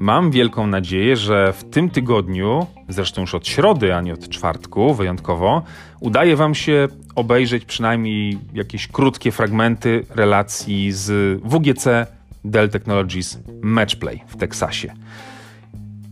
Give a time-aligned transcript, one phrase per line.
[0.00, 4.94] Mam wielką nadzieję, że w tym tygodniu, zresztą już od środy, a nie od czwartku
[4.94, 5.62] wyjątkowo,
[6.00, 12.06] udaje Wam się obejrzeć przynajmniej jakieś krótkie fragmenty relacji z WGC
[12.44, 14.92] Dell Technologies Matchplay w Teksasie.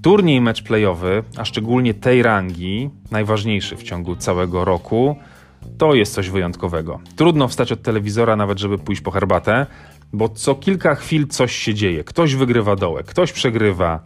[0.02, 5.16] Turniej matchplayowy, a szczególnie tej rangi, najważniejszy w ciągu całego roku,
[5.78, 7.00] to jest coś wyjątkowego.
[7.16, 9.66] Trudno wstać od telewizora, nawet żeby pójść po herbatę,
[10.12, 12.04] bo co kilka chwil coś się dzieje.
[12.04, 14.00] Ktoś wygrywa dołek, ktoś przegrywa,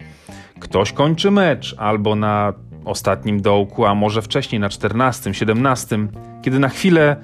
[0.61, 2.53] ktoś kończy mecz albo na
[2.85, 5.99] ostatnim dołku, a może wcześniej na 14, 17,
[6.43, 7.17] kiedy na chwilę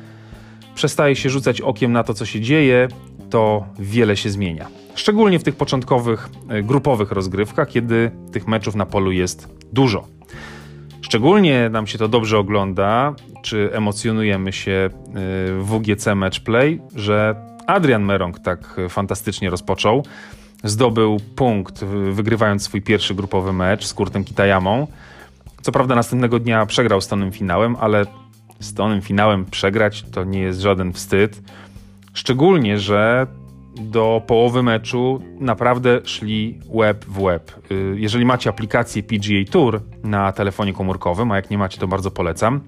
[0.74, 2.88] przestaje się rzucać okiem na to, co się dzieje,
[3.30, 4.66] to wiele się zmienia.
[4.94, 10.06] Szczególnie w tych początkowych, e, grupowych rozgrywkach, kiedy tych meczów na polu jest dużo.
[11.00, 14.90] Szczególnie nam się to dobrze ogląda, czy emocjonujemy się e,
[15.52, 20.04] w WGC Matchplay, że Adrian Merong tak fantastycznie rozpoczął.
[20.64, 24.86] Zdobył punkt, wygrywając swój pierwszy grupowy mecz z Kurtem Kitajamą.
[25.62, 28.04] Co prawda następnego dnia przegrał z Tonym finałem, ale
[28.60, 31.42] z Tonym finałem przegrać to nie jest żaden wstyd.
[32.14, 33.26] Szczególnie, że
[33.80, 37.70] do połowy meczu naprawdę szli web w web.
[37.70, 42.10] Y, jeżeli macie aplikację PGA Tour na telefonie komórkowym, a jak nie macie, to bardzo
[42.10, 42.60] polecam,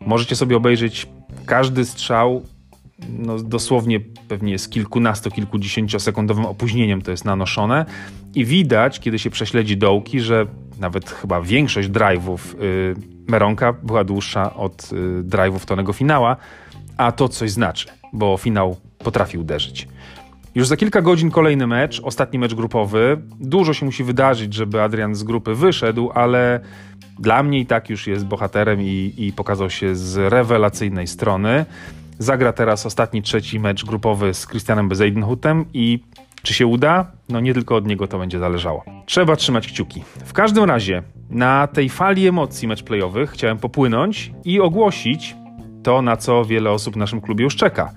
[0.00, 1.08] możecie sobie obejrzeć
[1.46, 2.42] każdy strzał
[3.08, 7.86] no, dosłownie pewnie z kilkunastu, kilkudziesięciosekundowym opóźnieniem to jest nanoszone
[8.34, 10.46] i widać, kiedy się prześledzi dołki, że
[10.80, 12.94] nawet chyba większość drive'ów y,
[13.28, 16.36] Meronka była dłuższa od y, drive'ów Tonego Finała,
[16.96, 19.88] a to coś znaczy, bo finał potrafi uderzyć.
[20.54, 23.20] Już za kilka godzin kolejny mecz, ostatni mecz grupowy.
[23.40, 26.60] Dużo się musi wydarzyć, żeby Adrian z grupy wyszedł, ale
[27.18, 31.66] dla mnie i tak już jest bohaterem i, i pokazał się z rewelacyjnej strony.
[32.18, 36.04] Zagra teraz ostatni, trzeci mecz grupowy z Christianem Bezeidenhutem i
[36.42, 37.12] czy się uda?
[37.28, 38.84] No nie tylko od niego to będzie zależało.
[39.06, 40.02] Trzeba trzymać kciuki.
[40.24, 45.36] W każdym razie na tej fali emocji matchplayowych chciałem popłynąć i ogłosić
[45.82, 47.92] to, na co wiele osób w naszym klubie już czeka.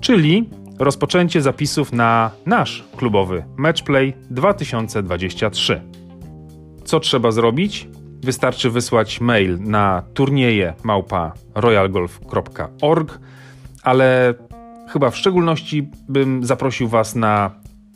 [0.00, 0.48] Czyli
[0.78, 5.82] rozpoczęcie zapisów na nasz klubowy Matchplay 2023.
[6.84, 7.88] Co trzeba zrobić?
[8.22, 13.18] Wystarczy wysłać mail na turnieje małpa royalgolf.org,
[13.86, 14.34] ale
[14.88, 17.50] chyba w szczególności bym zaprosił Was na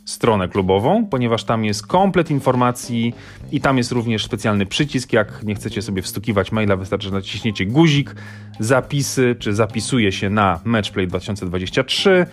[0.04, 3.14] stronę klubową, ponieważ tam jest komplet informacji
[3.52, 5.12] i tam jest również specjalny przycisk.
[5.12, 8.14] Jak nie chcecie sobie wstukiwać maila, wystarczy, że naciśniecie guzik,
[8.60, 12.26] zapisy, czy zapisuje się na Matchplay 2023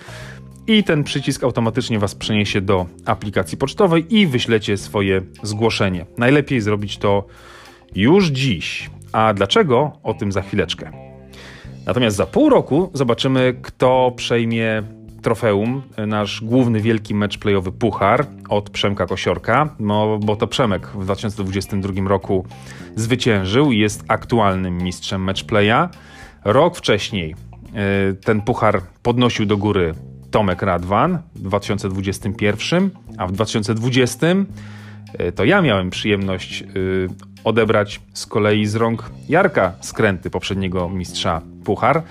[0.67, 6.05] i ten przycisk automatycznie Was przeniesie do aplikacji pocztowej i wyślecie swoje zgłoszenie.
[6.17, 7.27] Najlepiej zrobić to
[7.95, 8.89] już dziś.
[9.11, 9.91] A dlaczego?
[10.03, 11.06] O tym za chwileczkę.
[11.87, 14.83] Natomiast za pół roku zobaczymy, kto przejmie
[15.21, 21.03] trofeum, nasz główny wielki mecz playowy Puchar od Przemka Kosiorka, no, bo to Przemek w
[21.03, 22.45] 2022 roku
[22.95, 25.89] zwyciężył i jest aktualnym mistrzem matchplaya.
[26.45, 27.35] Rok wcześniej
[27.73, 29.93] e, ten puchar podnosił do góry
[30.31, 36.65] Tomek Radwan w 2021, a w 2020 e, to ja miałem przyjemność e,
[37.43, 42.03] odebrać z kolei z rąk Jarka Skręty, poprzedniego mistrza Puchar.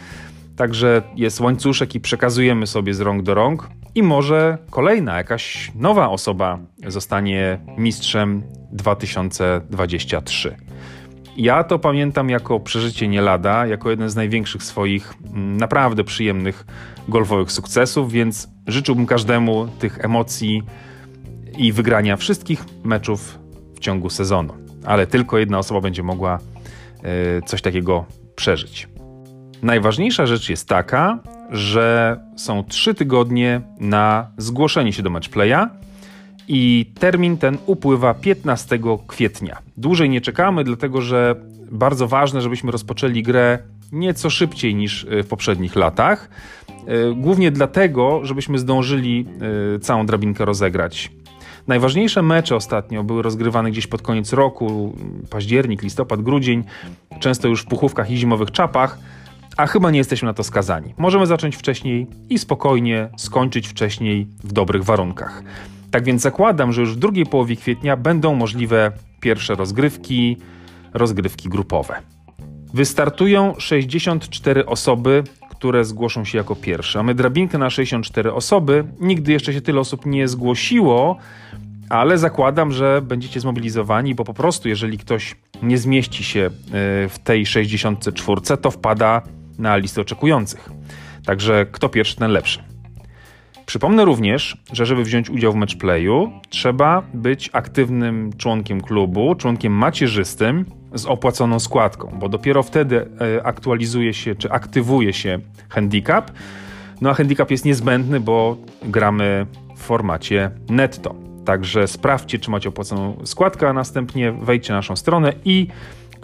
[0.56, 6.08] Także jest łańcuszek i przekazujemy sobie z rąk do rąk i może kolejna, jakaś nowa
[6.08, 10.56] osoba zostanie mistrzem 2023.
[11.36, 16.66] Ja to pamiętam jako przeżycie nie lada, jako jeden z największych swoich mm, naprawdę przyjemnych
[17.08, 20.62] golfowych sukcesów, więc życzyłbym każdemu tych emocji
[21.58, 23.38] i wygrania wszystkich meczów
[23.74, 24.54] w ciągu sezonu.
[24.84, 26.38] Ale tylko jedna osoba będzie mogła
[27.02, 28.88] e, coś takiego przeżyć.
[29.62, 31.18] Najważniejsza rzecz jest taka,
[31.50, 35.68] że są trzy tygodnie na zgłoszenie się do matchplaya
[36.48, 39.58] i termin ten upływa 15 kwietnia.
[39.76, 41.34] Dłużej nie czekamy, dlatego że
[41.70, 43.58] bardzo ważne, żebyśmy rozpoczęli grę
[43.92, 46.30] nieco szybciej niż e, w poprzednich latach.
[46.68, 49.26] E, głównie dlatego, żebyśmy zdążyli
[49.76, 51.10] e, całą drabinkę rozegrać.
[51.66, 54.96] Najważniejsze mecze ostatnio były rozgrywane gdzieś pod koniec roku,
[55.30, 56.64] październik, listopad, grudzień,
[57.20, 58.98] często już w puchówkach i zimowych czapach,
[59.56, 60.94] a chyba nie jesteśmy na to skazani.
[60.98, 65.42] Możemy zacząć wcześniej i spokojnie skończyć wcześniej w dobrych warunkach.
[65.90, 70.36] Tak więc zakładam, że już w drugiej połowie kwietnia będą możliwe pierwsze rozgrywki,
[70.94, 71.94] rozgrywki grupowe.
[72.74, 76.98] Wystartują 64 osoby, które zgłoszą się jako pierwsze.
[76.98, 78.84] Mamy drabinkę na 64 osoby.
[79.00, 81.16] Nigdy jeszcze się tyle osób nie zgłosiło,
[81.88, 86.50] ale zakładam, że będziecie zmobilizowani, bo po prostu jeżeli ktoś nie zmieści się e,
[87.08, 89.22] w tej 64, to wpada
[89.58, 90.70] na listę oczekujących.
[91.26, 92.62] Także kto pierwszy, ten lepszy.
[93.66, 100.64] Przypomnę również, że żeby wziąć udział w matchplayu, trzeba być aktywnym członkiem klubu, członkiem macierzystym
[100.94, 105.38] z opłaconą składką, bo dopiero wtedy e, aktualizuje się czy aktywuje się
[105.68, 106.30] handicap.
[107.00, 111.14] No a handicap jest niezbędny, bo gramy w formacie netto.
[111.44, 115.66] Także sprawdźcie, czy macie opłaconą składkę, a następnie wejdźcie na naszą stronę i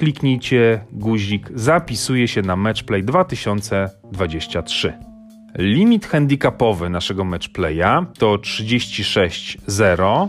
[0.02, 4.92] kliknijcie guzik Zapisuje się na Matchplay 2023.
[5.58, 10.28] Limit handicapowy naszego matchplaya to 36.0,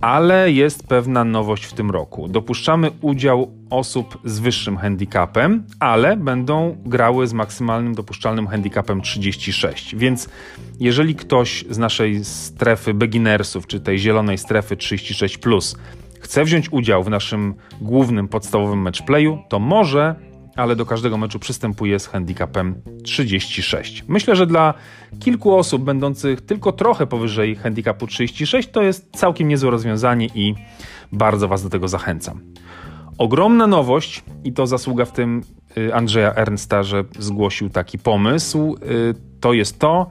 [0.00, 2.28] ale jest pewna nowość w tym roku.
[2.28, 9.96] Dopuszczamy udział osób z wyższym handicapem, ale będą grały z maksymalnym dopuszczalnym handicapem 36.
[9.96, 10.28] Więc
[10.80, 15.38] jeżeli ktoś z naszej strefy beginnersów, czy tej zielonej strefy 36,
[16.30, 20.14] chce wziąć udział w naszym głównym, podstawowym matchplayu, to może
[20.56, 24.04] ale do każdego meczu przystępuje z handicapem 36.
[24.08, 24.74] Myślę, że dla
[25.20, 30.54] kilku osób będących tylko trochę powyżej handicapu 36 to jest całkiem niezłe rozwiązanie i
[31.12, 32.40] bardzo Was do tego zachęcam.
[33.18, 35.42] Ogromna nowość, i to zasługa w tym
[35.78, 40.10] y, Andrzeja Ernsta, że zgłosił taki pomysł, y, to jest to,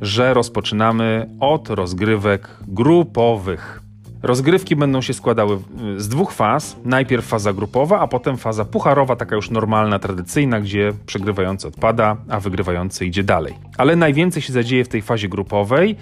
[0.00, 3.89] że rozpoczynamy od rozgrywek grupowych.
[4.22, 5.58] Rozgrywki będą się składały
[5.96, 6.76] z dwóch faz.
[6.84, 12.40] Najpierw faza grupowa, a potem faza pucharowa, taka już normalna, tradycyjna, gdzie przegrywający odpada, a
[12.40, 13.54] wygrywający idzie dalej.
[13.78, 15.96] Ale najwięcej się zadzieje w tej fazie grupowej,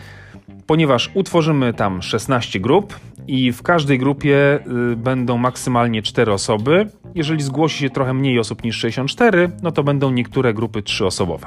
[0.67, 4.59] ponieważ utworzymy tam 16 grup i w każdej grupie
[4.93, 6.89] y, będą maksymalnie 4 osoby.
[7.15, 11.47] Jeżeli zgłosi się trochę mniej osób niż 64, no to będą niektóre grupy 3-osobowe.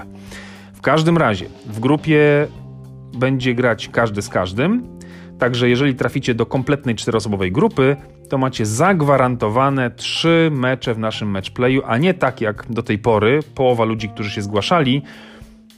[0.74, 2.48] W każdym razie w grupie
[3.14, 5.01] będzie grać każdy z każdym
[5.42, 7.96] Także jeżeli traficie do kompletnej czteroosobowej grupy,
[8.30, 13.40] to macie zagwarantowane trzy mecze w naszym matchplayu, a nie tak jak do tej pory
[13.56, 15.02] połowa ludzi, którzy się zgłaszali,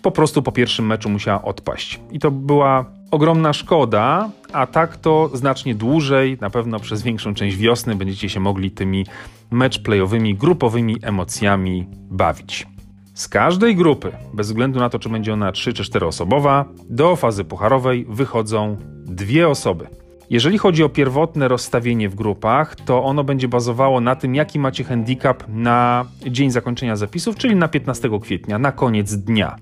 [0.01, 1.99] po prostu po pierwszym meczu musiała odpaść.
[2.11, 7.57] I to była ogromna szkoda, a tak to znacznie dłużej, na pewno przez większą część
[7.57, 9.05] wiosny będziecie się mogli tymi
[9.51, 12.72] matchplayowymi, grupowymi emocjami bawić.
[13.13, 17.15] Z każdej grupy, bez względu na to, czy będzie ona 3 czy 4 osobowa, do
[17.15, 19.87] fazy pucharowej wychodzą dwie osoby.
[20.29, 24.83] Jeżeli chodzi o pierwotne rozstawienie w grupach, to ono będzie bazowało na tym, jaki macie
[24.83, 29.55] handicap na dzień zakończenia zapisów, czyli na 15 kwietnia, na koniec dnia.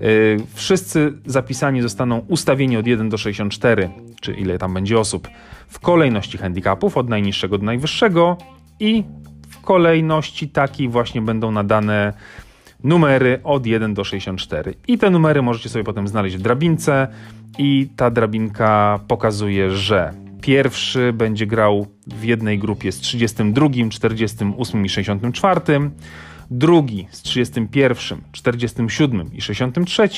[0.00, 5.28] Yy, wszyscy zapisani zostaną ustawieni od 1 do 64, czy ile tam będzie osób,
[5.68, 8.36] w kolejności handicapów od najniższego do najwyższego
[8.80, 9.04] i
[9.48, 12.12] w kolejności takiej właśnie będą nadane
[12.84, 14.74] numery od 1 do 64.
[14.88, 17.08] I te numery możecie sobie potem znaleźć w drabince
[17.58, 24.88] i ta drabinka pokazuje, że pierwszy będzie grał w jednej grupie z 32, 48 i
[24.88, 25.60] 64,
[26.50, 30.08] drugi z 31, 47 i 63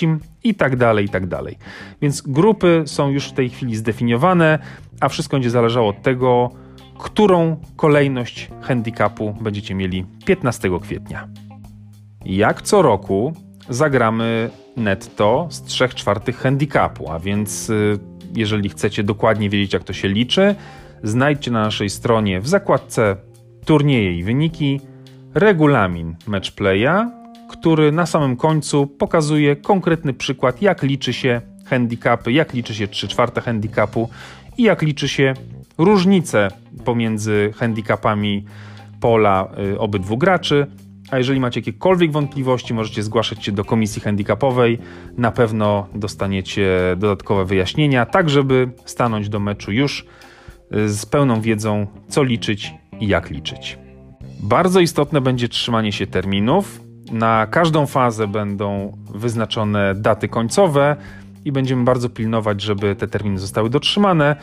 [0.45, 1.59] i tak dalej, i tak dalej.
[2.03, 4.59] Więc grupy są już w tej chwili zdefiniowane,
[5.01, 6.51] a wszystko będzie zależało od tego,
[6.99, 11.29] którą kolejność handicapu będziecie mieli 15 kwietnia.
[12.28, 13.32] Jak co roku
[13.69, 17.99] zagramy netto z 3 czwartych handicapu, a więc y,
[18.34, 20.55] jeżeli chcecie dokładnie wiedzieć jak to się liczy,
[21.02, 23.17] znajdźcie na naszej stronie w zakładce
[23.64, 24.81] turnieje i wyniki
[25.34, 27.11] regulamin matchplaya,
[27.50, 33.09] który na samym końcu pokazuje konkretny przykład jak liczy się handicapy, jak liczy się 3
[33.09, 34.09] czwarte handicapu
[34.59, 35.35] i jak liczy się
[35.78, 36.49] różnice
[36.85, 38.45] pomiędzy handicapami
[39.00, 40.66] pola y, obydwu graczy
[41.11, 44.79] a jeżeli macie jakiekolwiek wątpliwości, możecie zgłaszać się do komisji handicapowej.
[45.17, 50.07] Na pewno dostaniecie dodatkowe wyjaśnienia, tak żeby stanąć do meczu już
[50.75, 53.79] y, z pełną wiedzą, co liczyć i jak liczyć.
[54.41, 56.81] Bardzo istotne będzie trzymanie się terminów.
[57.13, 60.97] Na każdą fazę będą wyznaczone daty końcowe
[61.45, 64.37] i będziemy bardzo pilnować, żeby te terminy zostały dotrzymane.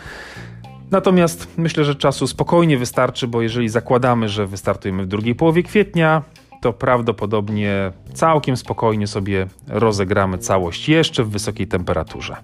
[0.91, 6.21] Natomiast myślę, że czasu spokojnie wystarczy, bo jeżeli zakładamy, że wystartujemy w drugiej połowie kwietnia,
[6.63, 12.35] to prawdopodobnie całkiem spokojnie sobie rozegramy całość jeszcze w wysokiej temperaturze.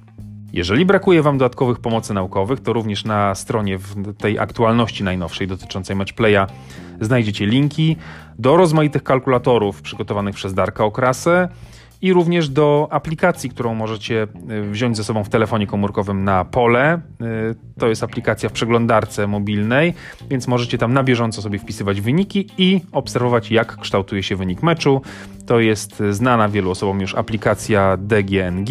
[0.54, 5.96] Jeżeli brakuje Wam dodatkowych pomocy naukowych, to również na stronie w tej aktualności najnowszej dotyczącej
[5.96, 6.48] matchplaya
[7.02, 7.96] znajdziecie linki
[8.40, 11.50] do rozmaitych kalkulatorów przygotowanych przez Darka Okrasę,
[12.01, 17.01] i również do aplikacji, którą możecie y, wziąć ze sobą w telefonie komórkowym na pole.
[17.51, 19.94] Y, to jest aplikacja w przeglądarce mobilnej,
[20.29, 25.01] więc możecie tam na bieżąco sobie wpisywać wyniki i obserwować, jak kształtuje się wynik meczu.
[25.46, 28.70] To jest znana wielu osobom już aplikacja DGNG,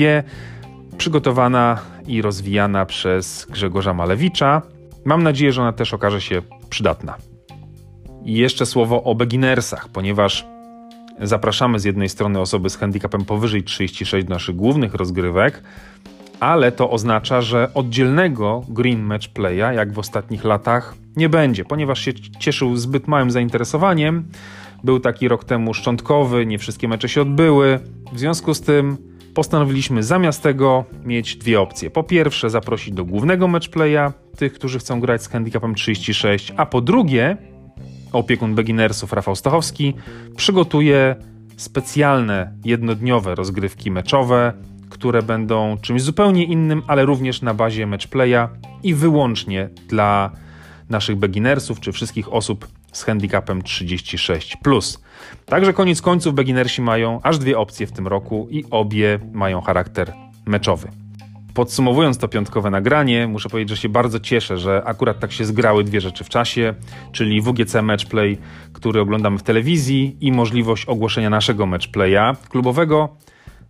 [0.98, 4.62] przygotowana i rozwijana przez Grzegorza Malewicza.
[5.04, 7.14] Mam nadzieję, że ona też okaże się przydatna.
[8.24, 10.46] I jeszcze słowo o beginnersach, ponieważ
[11.20, 15.62] zapraszamy z jednej strony osoby z handicapem powyżej 36 do naszych głównych rozgrywek,
[16.40, 22.00] ale to oznacza, że oddzielnego Green Match Playa, jak w ostatnich latach, nie będzie, ponieważ
[22.00, 24.24] się cieszył zbyt małym zainteresowaniem.
[24.84, 27.78] Był taki rok temu szczątkowy, nie wszystkie mecze się odbyły.
[28.12, 28.96] W związku z tym
[29.34, 31.90] postanowiliśmy zamiast tego mieć dwie opcje.
[31.90, 36.80] Po pierwsze, zaprosić do głównego matchplaya tych, którzy chcą grać z handicapem 36, a po
[36.80, 37.36] drugie,
[38.12, 39.94] opiekun beginnersów Rafał Stachowski
[40.36, 41.16] przygotuje
[41.56, 44.52] specjalne jednodniowe rozgrywki meczowe,
[44.90, 48.48] które będą czymś zupełnie innym, ale również na bazie matchplaya
[48.82, 50.30] i wyłącznie dla
[50.90, 54.56] naszych beginnersów czy wszystkich osób z handicapem 36.
[55.46, 60.12] Także koniec końców beginnersi mają aż dwie opcje w tym roku i obie mają charakter
[60.46, 60.88] meczowy.
[61.58, 65.84] Podsumowując to piątkowe nagranie, muszę powiedzieć, że się bardzo cieszę, że akurat tak się zgrały
[65.84, 66.74] dwie rzeczy w czasie,
[67.12, 68.38] czyli WGC Matchplay,
[68.72, 73.16] który oglądamy w telewizji i możliwość ogłoszenia naszego matchplaya klubowego.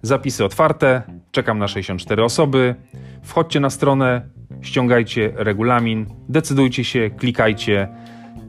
[0.03, 2.75] Zapisy otwarte, czekam na 64 osoby.
[3.23, 4.29] Wchodźcie na stronę,
[4.63, 7.89] ściągajcie regulamin, decydujcie się, klikajcie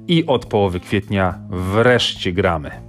[0.07, 2.88] i od połowy kwietnia wreszcie gramy.